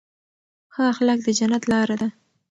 ښه 0.73 0.83
اخلاق 0.93 1.19
د 1.23 1.27
جنت 1.39 1.63
لاره 1.71 1.95
ده. 2.01 2.09